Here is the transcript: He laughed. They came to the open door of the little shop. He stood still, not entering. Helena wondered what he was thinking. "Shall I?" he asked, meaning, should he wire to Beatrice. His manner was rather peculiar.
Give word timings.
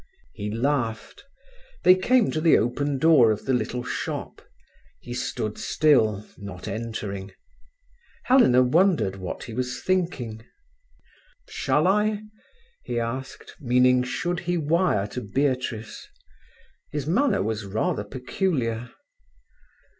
He 0.33 0.49
laughed. 0.49 1.25
They 1.83 1.93
came 1.93 2.31
to 2.31 2.41
the 2.41 2.57
open 2.57 2.97
door 2.97 3.29
of 3.29 3.45
the 3.45 3.53
little 3.53 3.83
shop. 3.83 4.41
He 4.99 5.13
stood 5.13 5.59
still, 5.59 6.25
not 6.39 6.67
entering. 6.67 7.33
Helena 8.23 8.63
wondered 8.63 9.17
what 9.17 9.43
he 9.43 9.53
was 9.53 9.83
thinking. 9.83 10.43
"Shall 11.47 11.85
I?" 11.85 12.23
he 12.81 12.99
asked, 12.99 13.55
meaning, 13.59 14.01
should 14.01 14.39
he 14.39 14.57
wire 14.57 15.05
to 15.09 15.21
Beatrice. 15.21 16.07
His 16.89 17.05
manner 17.05 17.43
was 17.43 17.65
rather 17.65 18.03
peculiar. 18.03 18.89